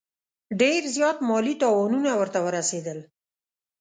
ډېر 0.61 0.81
زیات 0.95 1.17
مالي 1.29 1.55
تاوانونه 1.63 2.09
ورته 2.19 2.39
ورسېدل. 2.45 2.99